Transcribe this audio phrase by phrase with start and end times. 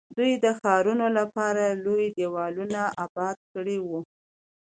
[0.17, 3.99] دوی د ښارونو لپاره لوی دیوالونه اباد کړي وو.